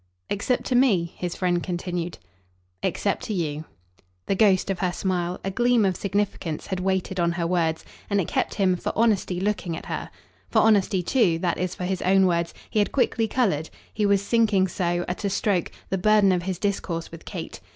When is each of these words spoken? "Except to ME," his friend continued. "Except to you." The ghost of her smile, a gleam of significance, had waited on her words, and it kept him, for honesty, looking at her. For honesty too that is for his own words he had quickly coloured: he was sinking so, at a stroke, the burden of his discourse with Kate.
"Except 0.31 0.63
to 0.63 0.73
ME," 0.75 1.13
his 1.15 1.35
friend 1.35 1.61
continued. 1.61 2.17
"Except 2.81 3.21
to 3.25 3.35
you." 3.35 3.65
The 4.25 4.33
ghost 4.33 4.71
of 4.71 4.79
her 4.79 4.91
smile, 4.91 5.39
a 5.43 5.51
gleam 5.51 5.85
of 5.85 5.95
significance, 5.95 6.65
had 6.65 6.79
waited 6.79 7.19
on 7.19 7.33
her 7.33 7.45
words, 7.45 7.85
and 8.09 8.19
it 8.19 8.27
kept 8.27 8.55
him, 8.55 8.75
for 8.75 8.91
honesty, 8.95 9.39
looking 9.39 9.77
at 9.77 9.85
her. 9.85 10.09
For 10.49 10.57
honesty 10.57 11.03
too 11.03 11.37
that 11.41 11.59
is 11.59 11.75
for 11.75 11.85
his 11.85 12.01
own 12.01 12.25
words 12.25 12.51
he 12.67 12.79
had 12.79 12.91
quickly 12.91 13.27
coloured: 13.27 13.69
he 13.93 14.07
was 14.07 14.23
sinking 14.25 14.67
so, 14.69 15.05
at 15.07 15.23
a 15.23 15.29
stroke, 15.29 15.71
the 15.89 15.99
burden 15.99 16.31
of 16.31 16.41
his 16.41 16.57
discourse 16.57 17.11
with 17.11 17.23
Kate. 17.23 17.59